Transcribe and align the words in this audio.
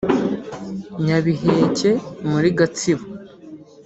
Nyabiheke 1.03 1.89
muri 2.29 2.49
Gatsibo 2.57 3.05